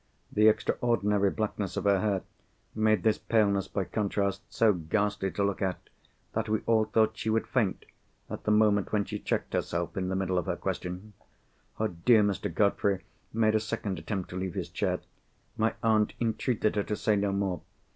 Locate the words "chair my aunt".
14.69-16.13